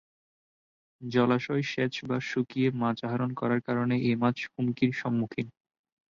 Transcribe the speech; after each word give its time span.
জলাশয় 1.01 1.63
সেচ 1.71 1.93
বা 2.03 2.17
শুকিয়ে 2.29 2.69
মাছ 2.73 2.97
আহরণ 3.03 3.31
করার 3.33 3.61
কারণে 3.67 3.95
এ 4.01 4.13
মাছ 4.21 4.37
হুমকির 4.53 4.91
সম্মুখীন। 4.93 5.47